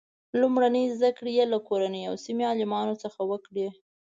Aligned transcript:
لومړنۍ 0.39 0.85
زده 0.95 1.09
کړې 1.17 1.31
یې 1.37 1.45
له 1.53 1.59
کورنۍ 1.67 2.01
او 2.09 2.15
سیمې 2.25 2.43
عالمانو 2.51 2.99
څخه 3.03 3.19
وکړې. 3.31 3.67